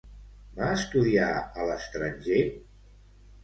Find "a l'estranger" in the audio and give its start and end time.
1.65-2.43